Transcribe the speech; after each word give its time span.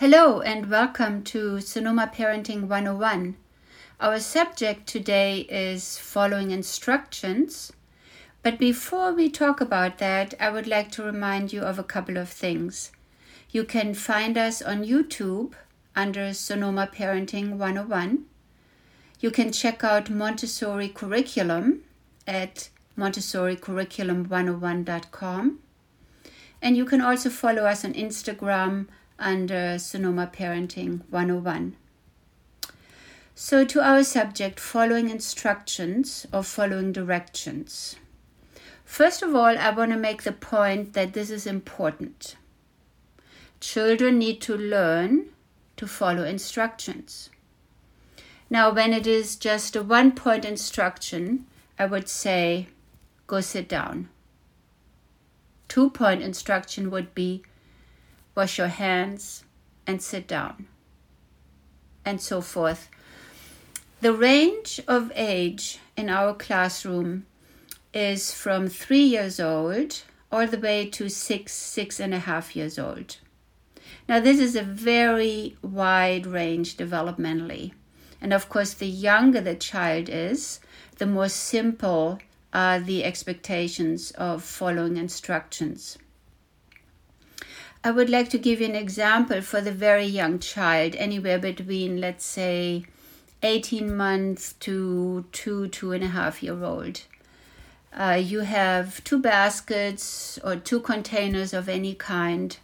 Hello 0.00 0.42
and 0.42 0.68
welcome 0.68 1.24
to 1.24 1.58
Sonoma 1.62 2.12
Parenting 2.14 2.68
101. 2.68 3.34
Our 3.98 4.20
subject 4.20 4.86
today 4.86 5.46
is 5.48 5.96
following 5.96 6.50
instructions. 6.50 7.72
But 8.42 8.58
before 8.58 9.14
we 9.14 9.30
talk 9.30 9.62
about 9.62 9.96
that, 9.96 10.34
I 10.38 10.50
would 10.50 10.66
like 10.66 10.90
to 10.92 11.02
remind 11.02 11.54
you 11.54 11.62
of 11.62 11.78
a 11.78 11.82
couple 11.82 12.18
of 12.18 12.28
things. 12.28 12.92
You 13.50 13.64
can 13.64 13.94
find 13.94 14.36
us 14.36 14.60
on 14.60 14.84
YouTube 14.84 15.54
under 15.96 16.34
Sonoma 16.34 16.90
Parenting 16.94 17.56
101. 17.56 18.26
You 19.20 19.30
can 19.30 19.50
check 19.50 19.82
out 19.82 20.10
Montessori 20.10 20.90
Curriculum 20.90 21.84
at 22.26 22.68
montessoricurriculum101.com. 22.98 25.58
And 26.60 26.76
you 26.76 26.84
can 26.84 27.00
also 27.00 27.30
follow 27.30 27.62
us 27.62 27.82
on 27.82 27.94
Instagram 27.94 28.88
under 29.18 29.78
Sonoma 29.78 30.30
Parenting 30.32 31.02
101. 31.10 31.76
So, 33.34 33.64
to 33.64 33.82
our 33.82 34.02
subject, 34.02 34.58
following 34.58 35.10
instructions 35.10 36.26
or 36.32 36.42
following 36.42 36.92
directions. 36.92 37.96
First 38.84 39.22
of 39.22 39.34
all, 39.34 39.58
I 39.58 39.70
want 39.70 39.92
to 39.92 39.98
make 39.98 40.22
the 40.22 40.32
point 40.32 40.94
that 40.94 41.12
this 41.12 41.30
is 41.30 41.46
important. 41.46 42.36
Children 43.60 44.18
need 44.18 44.40
to 44.42 44.56
learn 44.56 45.26
to 45.76 45.86
follow 45.86 46.24
instructions. 46.24 47.30
Now, 48.48 48.72
when 48.72 48.92
it 48.92 49.06
is 49.06 49.36
just 49.36 49.74
a 49.76 49.82
one 49.82 50.12
point 50.12 50.44
instruction, 50.44 51.46
I 51.78 51.86
would 51.86 52.08
say, 52.08 52.68
go 53.26 53.40
sit 53.40 53.68
down. 53.68 54.08
Two 55.68 55.90
point 55.90 56.22
instruction 56.22 56.90
would 56.90 57.14
be, 57.14 57.42
wash 58.36 58.58
your 58.58 58.68
hands 58.68 59.44
and 59.86 60.00
sit 60.00 60.28
down, 60.28 60.66
and 62.04 62.20
so 62.20 62.40
forth. 62.40 62.88
The 64.02 64.12
range 64.12 64.80
of 64.86 65.10
age 65.14 65.80
in 65.96 66.10
our 66.10 66.34
classroom 66.34 67.24
is 67.94 68.32
from 68.34 68.68
three 68.68 69.02
years 69.02 69.40
old 69.40 70.02
all 70.30 70.46
the 70.46 70.58
way 70.58 70.86
to 70.90 71.08
six, 71.08 71.54
six 71.54 71.98
and 71.98 72.12
a 72.12 72.18
half 72.18 72.54
years 72.54 72.78
old. 72.78 73.16
Now, 74.08 74.20
this 74.20 74.38
is 74.38 74.54
a 74.54 74.62
very 74.62 75.56
wide 75.62 76.26
range 76.26 76.76
developmentally. 76.76 77.72
And 78.20 78.32
of 78.32 78.48
course, 78.48 78.74
the 78.74 78.86
younger 78.86 79.40
the 79.40 79.54
child 79.54 80.08
is, 80.08 80.60
the 80.98 81.06
more 81.06 81.28
simple 81.28 82.18
are 82.52 82.80
the 82.80 83.04
expectations 83.04 84.10
of 84.12 84.42
following 84.42 84.96
instructions. 84.96 85.98
I 87.84 87.90
would 87.90 88.10
like 88.10 88.28
to 88.30 88.38
give 88.38 88.60
you 88.60 88.66
an 88.66 88.74
example 88.74 89.40
for 89.42 89.60
the 89.60 89.72
very 89.72 90.06
young 90.06 90.38
child, 90.38 90.94
anywhere 90.96 91.38
between, 91.38 92.00
let's 92.00 92.24
say, 92.24 92.84
18 93.42 93.96
months 93.96 94.54
to 94.60 95.24
two, 95.32 95.68
two 95.68 95.92
and 95.92 96.02
a 96.02 96.08
half 96.08 96.42
year 96.42 96.64
old. 96.64 97.02
Uh, 97.92 98.20
you 98.22 98.40
have 98.40 99.02
two 99.04 99.18
baskets 99.18 100.38
or 100.44 100.56
two 100.56 100.80
containers 100.80 101.54
of 101.54 101.68
any 101.68 101.94
kind 101.94 102.58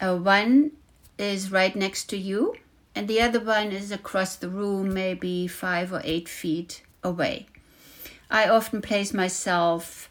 uh, 0.00 0.16
one 0.16 0.72
is 1.16 1.52
right 1.52 1.76
next 1.76 2.06
to 2.06 2.16
you, 2.16 2.56
and 2.94 3.06
the 3.06 3.20
other 3.20 3.38
one 3.38 3.70
is 3.70 3.92
across 3.92 4.34
the 4.34 4.48
room, 4.48 4.92
maybe 4.92 5.46
five 5.46 5.92
or 5.92 6.00
eight 6.02 6.28
feet 6.28 6.82
away. 7.04 7.46
I 8.30 8.48
often 8.48 8.82
place 8.82 9.14
myself 9.14 10.10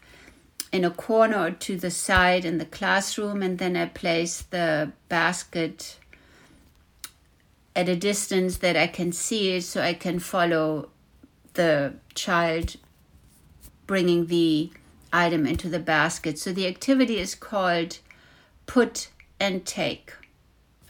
in 0.72 0.84
a 0.84 0.90
corner 0.90 1.38
or 1.38 1.50
to 1.50 1.76
the 1.76 1.90
side 1.90 2.44
in 2.44 2.58
the 2.58 2.64
classroom, 2.64 3.42
and 3.42 3.58
then 3.58 3.76
I 3.76 3.86
place 3.86 4.42
the 4.42 4.92
basket 5.08 5.98
at 7.76 7.88
a 7.88 7.96
distance 7.96 8.58
that 8.58 8.76
I 8.76 8.86
can 8.86 9.12
see 9.12 9.56
it 9.56 9.62
so 9.62 9.82
I 9.82 9.94
can 9.94 10.18
follow 10.18 10.88
the 11.54 11.94
child 12.14 12.76
bringing 13.86 14.26
the 14.26 14.70
item 15.12 15.46
into 15.46 15.68
the 15.68 15.78
basket. 15.78 16.38
So 16.38 16.52
the 16.52 16.66
activity 16.66 17.18
is 17.18 17.34
called 17.34 17.98
put 18.66 19.08
and 19.38 19.66
take, 19.66 20.14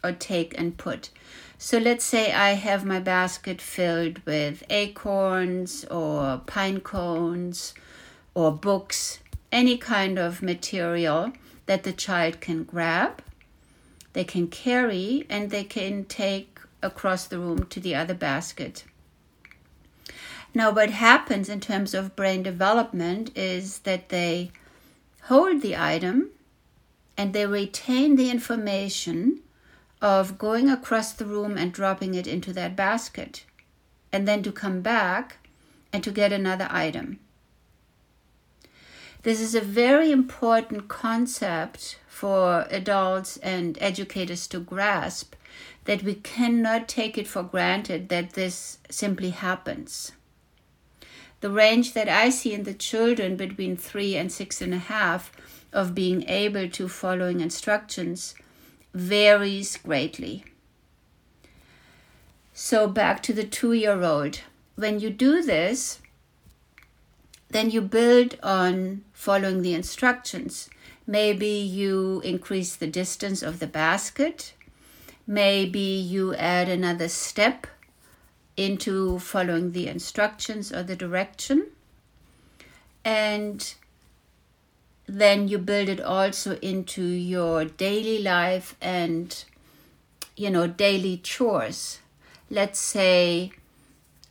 or 0.05 0.13
take 0.13 0.57
and 0.59 0.77
put. 0.77 1.11
So 1.59 1.79
let's 1.79 2.05
say 2.05 2.33
I 2.33 2.51
have 2.51 2.85
my 2.85 3.01
basket 3.01 3.61
filled 3.61 4.19
with 4.27 4.63
acorns 4.71 5.85
or 5.85 6.43
pine 6.47 6.81
cones 6.81 7.75
or 8.35 8.53
books, 8.53 9.21
any 9.53 9.77
kind 9.77 10.19
of 10.19 10.43
material 10.43 11.33
that 11.67 11.85
the 11.85 11.93
child 11.93 12.41
can 12.41 12.65
grab, 12.65 13.23
they 14.15 14.25
can 14.25 14.49
carry, 14.49 15.27
and 15.29 15.51
they 15.51 15.63
can 15.63 16.05
take 16.05 16.59
across 16.83 17.27
the 17.27 17.39
room 17.39 17.65
to 17.67 17.79
the 17.79 17.95
other 17.95 18.15
basket. 18.15 18.85
Now, 20.55 20.71
what 20.71 20.91
happens 20.91 21.49
in 21.49 21.61
terms 21.61 21.95
of 21.95 22.17
brain 22.17 22.43
development 22.43 23.31
is 23.37 23.81
that 23.81 24.09
they 24.09 24.51
hold 25.23 25.63
the 25.63 25.77
item 25.77 26.31
and 27.17 27.33
they 27.33 27.47
retain 27.47 28.17
the 28.17 28.31
information 28.31 29.41
of 30.01 30.37
going 30.37 30.69
across 30.69 31.13
the 31.13 31.25
room 31.25 31.57
and 31.57 31.73
dropping 31.73 32.15
it 32.15 32.27
into 32.27 32.53
that 32.53 32.75
basket, 32.75 33.45
and 34.13 34.27
then 34.27 34.43
to 34.43 34.51
come 34.51 34.81
back 34.81 35.37
and 35.93 36.03
to 36.03 36.11
get 36.11 36.33
another 36.33 36.67
item. 36.71 37.21
This 39.23 39.41
is 39.41 39.55
a 39.55 39.61
very 39.61 40.11
important 40.11 40.89
concept 40.89 41.99
for 42.09 42.67
adults 42.71 43.37
and 43.37 43.79
educators 43.81 44.49
to 44.49 44.59
grasp 44.59 45.35
that 45.85 46.03
we 46.03 46.15
cannot 46.15 46.89
take 46.89 47.17
it 47.17 47.29
for 47.29 47.43
granted 47.43 48.09
that 48.09 48.33
this 48.33 48.79
simply 48.91 49.31
happens. 49.31 50.13
The 51.41 51.51
range 51.51 51.93
that 51.95 52.09
I 52.09 52.31
see 52.31 52.53
in 52.53 52.65
the 52.65 52.75
children 52.75 53.37
between 53.37 53.77
three 53.77 54.17
and 54.17 54.31
six 54.31 54.61
and 54.61 54.75
a 54.75 54.79
half 54.79 55.33
of 55.73 55.95
being 55.95 56.29
able 56.29 56.69
to 56.71 56.89
following 56.89 57.41
instructions 57.41 58.35
varies 58.93 59.77
greatly. 59.77 60.45
So, 62.53 62.87
back 62.87 63.23
to 63.25 63.33
the 63.33 63.45
two 63.45 63.73
year 63.73 64.03
old. 64.03 64.41
When 64.75 65.01
you 65.01 65.11
do 65.11 65.43
this, 65.43 66.01
then 67.53 67.71
you 67.71 67.81
build 67.81 68.39
on 68.43 69.05
following 69.13 69.63
the 69.63 69.75
instructions. 69.75 70.69
Maybe 71.07 71.49
you 71.49 72.21
increase 72.25 72.77
the 72.77 72.87
distance 72.87 73.43
of 73.43 73.59
the 73.59 73.67
basket. 73.67 74.55
Maybe 75.27 75.81
you 75.81 76.35
add 76.35 76.69
another 76.69 77.09
step 77.09 77.67
into 78.57 79.19
following 79.19 79.73
the 79.73 79.89
instructions 79.89 80.73
or 80.73 80.83
the 80.83 80.97
direction. 80.97 81.69
And 83.05 83.75
then 85.07 85.49
you 85.49 85.59
build 85.59 85.89
it 85.89 86.01
also 86.01 86.57
into 86.59 87.03
your 87.03 87.65
daily 87.65 88.23
life 88.23 88.77
and 88.81 89.45
you 90.37 90.49
know 90.49 90.67
daily 90.67 91.19
chores 91.19 91.99
let's 92.49 92.79
say 92.79 93.53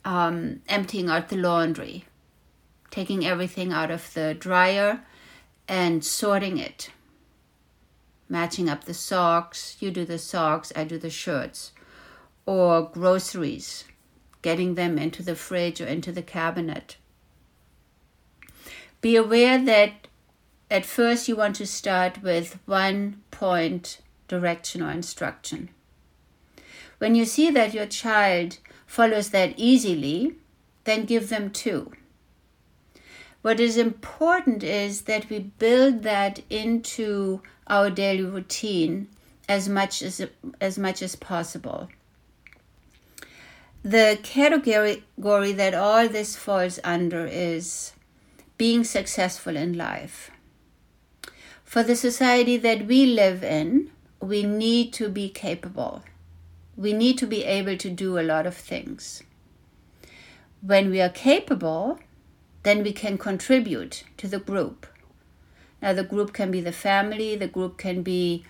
um, 0.03 0.61
emptying 0.67 1.09
out 1.09 1.29
the 1.29 1.35
laundry 1.37 2.05
taking 2.91 3.25
everything 3.25 3.73
out 3.73 3.89
of 3.89 4.13
the 4.13 4.35
dryer 4.35 5.01
and 5.67 6.05
sorting 6.05 6.57
it 6.57 6.91
matching 8.29 8.69
up 8.69 8.83
the 8.83 8.93
socks 8.93 9.75
you 9.79 9.89
do 9.89 10.05
the 10.05 10.19
socks 10.19 10.71
i 10.75 10.83
do 10.83 10.97
the 10.97 11.09
shirts 11.09 11.71
or 12.45 12.83
groceries 12.83 13.85
getting 14.41 14.75
them 14.75 14.97
into 14.97 15.23
the 15.23 15.35
fridge 15.35 15.81
or 15.81 15.85
into 15.87 16.11
the 16.11 16.21
cabinet 16.21 16.97
be 19.01 19.15
aware 19.15 19.57
that 19.57 20.07
at 20.69 20.85
first 20.85 21.27
you 21.27 21.35
want 21.35 21.55
to 21.55 21.65
start 21.65 22.21
with 22.21 22.59
one 22.65 23.21
point 23.31 23.99
direction 24.27 24.81
or 24.81 24.91
instruction. 24.91 25.69
When 26.99 27.15
you 27.15 27.25
see 27.25 27.51
that 27.51 27.73
your 27.73 27.87
child 27.87 28.59
follows 28.85 29.31
that 29.31 29.53
easily, 29.57 30.35
then 30.85 31.05
give 31.05 31.29
them 31.29 31.49
two. 31.49 31.91
What 33.41 33.59
is 33.59 33.77
important 33.77 34.63
is 34.63 35.01
that 35.03 35.29
we 35.29 35.39
build 35.39 36.03
that 36.03 36.41
into 36.49 37.41
our 37.67 37.89
daily 37.89 38.23
routine 38.23 39.07
as 39.49 39.67
much 39.67 40.01
as 40.03 40.25
as 40.59 40.77
much 40.77 41.01
as 41.01 41.15
possible. 41.15 41.89
The 43.83 44.19
category 44.21 45.51
that 45.53 45.73
all 45.73 46.07
this 46.07 46.35
falls 46.35 46.79
under 46.83 47.25
is 47.25 47.93
being 48.57 48.83
successful 48.83 49.57
in 49.57 49.75
life. 49.75 50.29
For 51.63 51.81
the 51.81 51.95
society 51.95 52.57
that 52.57 52.85
we 52.85 53.07
live 53.07 53.43
in, 53.43 53.89
we 54.19 54.43
need 54.43 54.93
to 54.93 55.09
be 55.09 55.29
capable. 55.29 56.03
We 56.77 56.93
need 56.93 57.17
to 57.17 57.25
be 57.25 57.43
able 57.43 57.77
to 57.77 57.89
do 57.89 58.19
a 58.19 58.27
lot 58.33 58.45
of 58.45 58.55
things. 58.55 59.23
When 60.61 60.91
we 60.91 61.01
are 61.01 61.09
capable, 61.09 61.97
then 62.63 62.83
we 62.83 62.93
can 62.93 63.17
contribute 63.17 64.03
to 64.17 64.27
the 64.27 64.39
group. 64.39 64.85
Now, 65.81 65.93
the 65.93 66.03
group 66.03 66.31
can 66.33 66.51
be 66.51 66.61
the 66.61 66.71
family, 66.71 67.35
the 67.35 67.47
group 67.47 67.77
can 67.77 68.03
be 68.03 68.45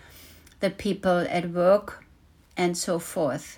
the 0.60 0.70
people 0.70 1.26
at 1.30 1.50
work 1.50 2.04
and 2.58 2.78
so 2.78 3.00
forth. 3.00 3.58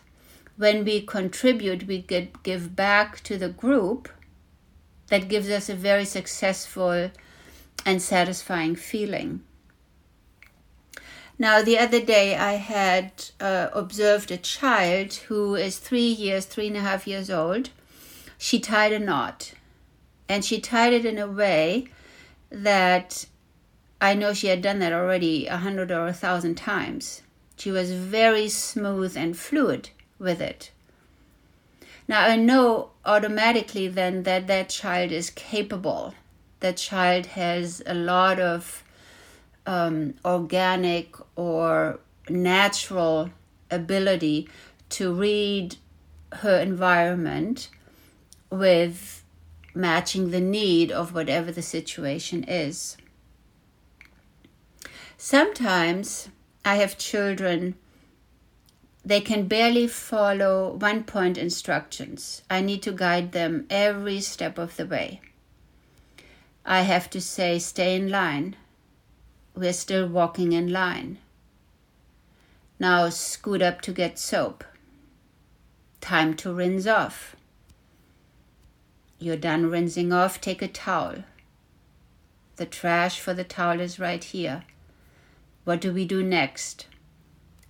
When 0.55 0.85
we 0.85 1.01
contribute, 1.01 1.87
we 1.87 1.99
get, 2.01 2.43
give 2.43 2.75
back 2.75 3.21
to 3.23 3.37
the 3.37 3.49
group. 3.49 4.09
That 5.07 5.27
gives 5.27 5.49
us 5.49 5.69
a 5.69 5.75
very 5.75 6.05
successful 6.05 7.11
and 7.85 8.01
satisfying 8.01 8.75
feeling. 8.75 9.41
Now, 11.39 11.63
the 11.63 11.79
other 11.79 11.99
day 11.99 12.35
I 12.35 12.53
had 12.53 13.11
uh, 13.39 13.69
observed 13.73 14.31
a 14.31 14.37
child 14.37 15.13
who 15.27 15.55
is 15.55 15.77
three 15.77 16.07
years, 16.07 16.45
three 16.45 16.67
and 16.67 16.77
a 16.77 16.81
half 16.81 17.07
years 17.07 17.29
old. 17.31 17.71
She 18.37 18.59
tied 18.59 18.93
a 18.93 18.99
knot 18.99 19.53
and 20.29 20.43
she 20.43 20.59
tied 20.59 20.93
it 20.93 21.05
in 21.05 21.17
a 21.17 21.27
way 21.27 21.87
that 22.49 23.25
I 23.99 24.13
know 24.13 24.33
she 24.33 24.47
had 24.47 24.61
done 24.61 24.79
that 24.79 24.93
already 24.93 25.47
a 25.47 25.57
hundred 25.57 25.91
or 25.91 26.07
a 26.07 26.13
thousand 26.13 26.55
times. 26.55 27.21
She 27.57 27.71
was 27.71 27.91
very 27.91 28.49
smooth 28.49 29.15
and 29.15 29.37
fluid 29.37 29.89
with 30.19 30.41
it. 30.41 30.71
Now 32.07 32.25
I 32.25 32.35
know 32.35 32.91
automatically 33.05 33.87
then 33.87 34.23
that 34.23 34.47
that 34.47 34.69
child 34.69 35.11
is 35.11 35.29
capable. 35.29 36.13
That 36.59 36.77
child 36.77 37.27
has 37.27 37.81
a 37.85 37.93
lot 37.93 38.39
of 38.39 38.83
um, 39.65 40.15
organic 40.25 41.15
or 41.37 41.99
natural 42.29 43.29
ability 43.71 44.49
to 44.89 45.13
read 45.13 45.77
her 46.33 46.57
environment 46.59 47.69
with 48.49 49.22
matching 49.73 50.31
the 50.31 50.41
need 50.41 50.91
of 50.91 51.13
whatever 51.13 51.51
the 51.51 51.61
situation 51.61 52.43
is. 52.43 52.97
Sometimes 55.17 56.29
I 56.65 56.75
have 56.75 56.97
children, 56.97 57.75
they 59.05 59.19
can 59.19 59.47
barely 59.47 59.87
follow 59.87 60.73
one 60.73 61.03
point 61.03 61.37
instructions. 61.37 62.41
I 62.49 62.61
need 62.61 62.81
to 62.83 62.91
guide 62.91 63.31
them 63.31 63.65
every 63.69 64.21
step 64.21 64.57
of 64.57 64.77
the 64.77 64.85
way. 64.85 65.21
I 66.65 66.81
have 66.81 67.09
to 67.09 67.19
say, 67.19 67.59
stay 67.59 67.95
in 67.95 68.09
line. 68.09 68.55
We're 69.55 69.73
still 69.73 70.07
walking 70.07 70.53
in 70.53 70.71
line. 70.71 71.17
Now 72.79 73.09
scoot 73.09 73.61
up 73.61 73.81
to 73.81 73.91
get 73.91 74.17
soap. 74.17 74.63
Time 75.99 76.33
to 76.35 76.53
rinse 76.53 76.87
off. 76.87 77.35
You're 79.23 79.37
done 79.37 79.69
rinsing 79.69 80.11
off, 80.11 80.41
take 80.41 80.61
a 80.61 80.67
towel. 80.67 81.23
The 82.57 82.65
trash 82.65 83.21
for 83.21 83.33
the 83.33 83.45
towel 83.45 83.79
is 83.79 83.97
right 83.97 84.21
here. 84.21 84.65
What 85.63 85.79
do 85.79 85.93
we 85.93 86.03
do 86.03 86.21
next? 86.21 86.87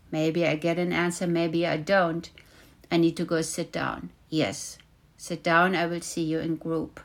Maybe 0.09 0.47
I 0.47 0.55
get 0.55 0.79
an 0.79 0.91
answer, 0.91 1.27
maybe 1.27 1.67
I 1.67 1.77
don't. 1.77 2.27
I 2.91 2.97
need 2.97 3.15
to 3.17 3.23
go 3.23 3.43
sit 3.43 3.71
down. 3.71 4.09
Yes, 4.31 4.79
sit 5.15 5.43
down, 5.43 5.75
I 5.75 5.85
will 5.85 6.01
see 6.01 6.23
you 6.23 6.39
in 6.39 6.55
group. 6.55 6.99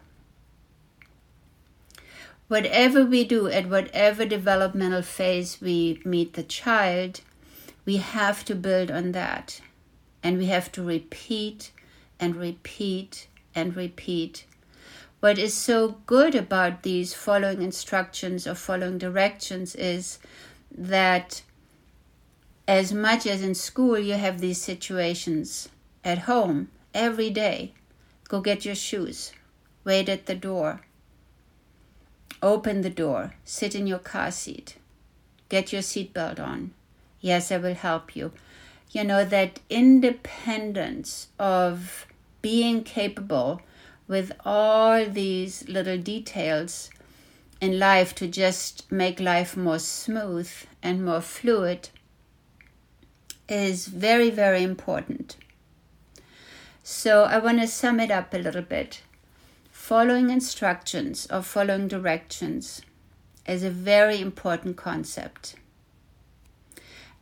Whatever 2.46 3.04
we 3.04 3.24
do, 3.24 3.48
at 3.48 3.68
whatever 3.68 4.24
developmental 4.24 5.02
phase 5.02 5.60
we 5.60 6.00
meet 6.06 6.32
the 6.32 6.42
child, 6.42 7.20
we 7.84 7.98
have 7.98 8.46
to 8.46 8.54
build 8.54 8.90
on 8.90 9.12
that. 9.12 9.60
And 10.22 10.38
we 10.38 10.46
have 10.46 10.72
to 10.72 10.82
repeat 10.82 11.70
and 12.18 12.34
repeat 12.34 13.27
and 13.58 13.76
repeat. 13.76 14.44
What 15.20 15.38
is 15.38 15.52
so 15.52 15.98
good 16.06 16.34
about 16.34 16.84
these 16.84 17.12
following 17.12 17.60
instructions 17.60 18.46
or 18.46 18.54
following 18.54 18.98
directions 18.98 19.74
is 19.74 20.18
that 20.70 21.42
as 22.68 22.92
much 22.92 23.26
as 23.26 23.42
in 23.42 23.54
school 23.54 23.98
you 23.98 24.14
have 24.14 24.40
these 24.40 24.60
situations 24.60 25.70
at 26.04 26.18
home 26.30 26.68
every 26.94 27.30
day 27.30 27.72
go 28.28 28.40
get 28.40 28.64
your 28.64 28.74
shoes 28.74 29.32
wait 29.84 30.08
at 30.08 30.26
the 30.26 30.34
door 30.34 30.82
open 32.42 32.82
the 32.82 32.90
door 32.90 33.34
sit 33.44 33.74
in 33.74 33.86
your 33.86 33.98
car 33.98 34.30
seat 34.30 34.76
get 35.48 35.72
your 35.72 35.82
seatbelt 35.82 36.38
on 36.38 36.70
yes 37.20 37.50
i 37.50 37.56
will 37.56 37.74
help 37.74 38.14
you 38.14 38.30
you 38.90 39.02
know 39.02 39.24
that 39.24 39.60
independence 39.70 41.28
of 41.38 42.06
being 42.42 42.82
capable 42.84 43.60
with 44.06 44.32
all 44.44 45.04
these 45.04 45.68
little 45.68 45.98
details 45.98 46.90
in 47.60 47.78
life 47.78 48.14
to 48.14 48.26
just 48.28 48.90
make 48.90 49.20
life 49.20 49.56
more 49.56 49.78
smooth 49.78 50.50
and 50.82 51.04
more 51.04 51.20
fluid 51.20 51.88
is 53.48 53.86
very, 53.86 54.30
very 54.30 54.62
important. 54.62 55.36
So, 56.82 57.24
I 57.24 57.38
want 57.38 57.60
to 57.60 57.66
sum 57.66 58.00
it 58.00 58.10
up 58.10 58.32
a 58.32 58.38
little 58.38 58.62
bit. 58.62 59.02
Following 59.70 60.30
instructions 60.30 61.26
or 61.30 61.42
following 61.42 61.88
directions 61.88 62.82
is 63.46 63.62
a 63.62 63.70
very 63.70 64.20
important 64.20 64.76
concept. 64.76 65.56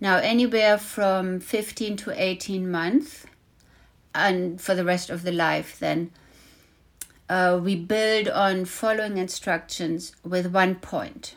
Now, 0.00 0.16
anywhere 0.18 0.76
from 0.76 1.40
15 1.40 1.96
to 1.98 2.22
18 2.22 2.70
months, 2.70 3.24
and 4.16 4.60
for 4.60 4.74
the 4.74 4.84
rest 4.84 5.10
of 5.10 5.22
the 5.22 5.32
life, 5.32 5.78
then 5.78 6.10
uh, 7.28 7.60
we 7.62 7.76
build 7.76 8.28
on 8.28 8.64
following 8.64 9.18
instructions 9.18 10.14
with 10.24 10.46
one 10.52 10.76
point. 10.76 11.34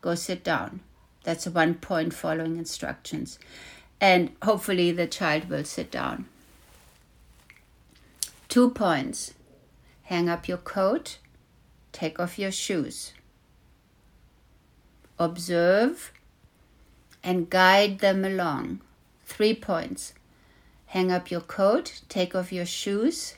Go 0.00 0.14
sit 0.14 0.42
down. 0.42 0.80
That's 1.24 1.46
a 1.46 1.50
one 1.50 1.74
point 1.74 2.14
following 2.14 2.56
instructions. 2.56 3.38
And 4.00 4.30
hopefully 4.42 4.92
the 4.92 5.06
child 5.06 5.48
will 5.48 5.64
sit 5.64 5.90
down. 5.90 6.26
Two 8.48 8.70
points. 8.70 9.34
Hang 10.04 10.28
up 10.28 10.48
your 10.48 10.58
coat, 10.58 11.18
take 11.92 12.18
off 12.18 12.36
your 12.36 12.50
shoes. 12.50 13.12
Observe 15.20 16.12
and 17.22 17.48
guide 17.48 18.00
them 18.00 18.24
along. 18.24 18.80
Three 19.24 19.54
points. 19.54 20.14
Hang 20.90 21.10
up 21.10 21.30
your 21.30 21.40
coat, 21.40 22.00
take 22.08 22.34
off 22.34 22.52
your 22.52 22.66
shoes, 22.66 23.34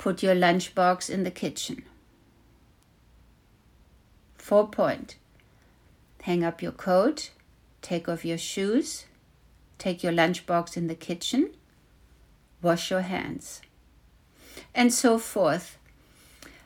Put 0.00 0.22
your 0.22 0.34
lunchbox 0.34 1.10
in 1.10 1.24
the 1.24 1.30
kitchen. 1.30 1.82
Four 4.38 4.68
point. 4.68 5.16
Hang 6.22 6.42
up 6.42 6.62
your 6.62 6.72
coat, 6.72 7.32
take 7.82 8.08
off 8.08 8.24
your 8.24 8.38
shoes, 8.38 9.04
take 9.76 10.02
your 10.02 10.14
lunchbox 10.14 10.74
in 10.78 10.86
the 10.86 10.94
kitchen, 10.94 11.50
wash 12.62 12.90
your 12.90 13.02
hands, 13.02 13.60
and 14.74 14.90
so 14.90 15.18
forth. 15.18 15.76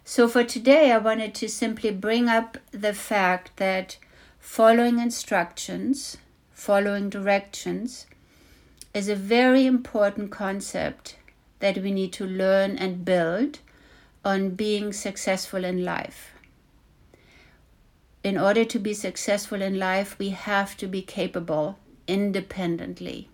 So, 0.04 0.28
for 0.28 0.44
today, 0.44 0.92
I 0.92 0.98
wanted 0.98 1.34
to 1.34 1.48
simply 1.48 1.90
bring 1.90 2.28
up 2.28 2.58
the 2.70 2.94
fact 2.94 3.56
that 3.56 3.96
following 4.38 5.00
instructions, 5.00 6.18
following 6.52 7.10
directions, 7.10 8.06
is 8.94 9.08
a 9.08 9.16
very 9.16 9.66
important 9.66 10.30
concept 10.30 11.16
that 11.58 11.78
we 11.78 11.90
need 11.90 12.12
to 12.12 12.24
learn 12.24 12.78
and 12.78 13.04
build 13.04 13.58
on 14.24 14.50
being 14.50 14.92
successful 14.92 15.64
in 15.64 15.84
life. 15.84 16.30
In 18.22 18.38
order 18.38 18.64
to 18.64 18.78
be 18.78 18.94
successful 18.94 19.60
in 19.60 19.78
life, 19.78 20.18
we 20.18 20.30
have 20.30 20.76
to 20.78 20.86
be 20.86 21.02
capable 21.02 21.78
independently. 22.06 23.28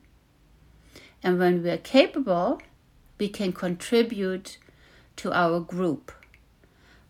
And 1.23 1.39
when 1.39 1.63
we 1.63 1.71
are 1.71 1.77
capable, 1.77 2.61
we 3.19 3.29
can 3.29 3.53
contribute 3.53 4.57
to 5.17 5.33
our 5.33 5.61
group, 5.61 6.11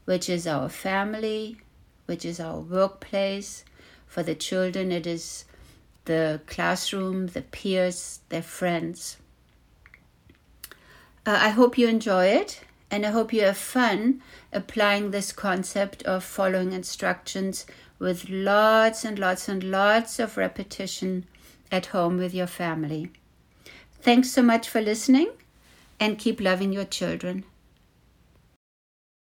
which 0.05 0.29
is 0.29 0.47
our 0.47 0.69
family, 0.69 1.59
which 2.07 2.25
is 2.25 2.41
our 2.41 2.59
workplace. 2.59 3.65
For 4.07 4.25
the 4.25 4.35
children, 4.35 4.91
it 4.91 5.07
is 5.07 5.45
the 6.05 6.41
classroom, 6.47 7.29
the 7.29 7.43
peers, 7.43 8.21
their 8.29 8.43
friends. 8.43 9.19
Uh, 11.27 11.39
I 11.41 11.51
hope 11.51 11.77
you 11.77 11.87
enjoy 11.89 12.27
it 12.27 12.61
and 12.91 13.07
I 13.07 13.11
hope 13.11 13.33
you 13.33 13.43
have 13.43 13.57
fun 13.57 14.23
applying 14.53 15.11
this 15.11 15.33
concept 15.33 16.03
of 16.05 16.25
following 16.25 16.73
instructions 16.73 17.67
with 17.99 18.29
lots 18.29 19.05
and 19.05 19.19
lots 19.19 19.49
and 19.49 19.63
lots 19.63 20.19
of 20.19 20.37
repetition 20.37 21.27
at 21.71 21.87
home 21.87 22.17
with 22.17 22.35
your 22.35 22.47
family. 22.47 23.11
Thanks 24.01 24.31
so 24.31 24.43
much 24.43 24.69
for 24.69 24.81
listening 24.81 25.29
and 26.01 26.19
keep 26.19 26.41
loving 26.41 26.73
your 26.73 26.87
children. 26.87 27.45